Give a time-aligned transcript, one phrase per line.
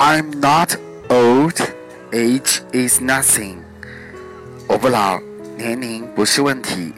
[0.00, 0.76] I'm not
[1.10, 1.60] old,
[2.12, 3.56] age is nothing.
[4.68, 5.20] 我不老，
[5.56, 6.94] 年龄不是问题。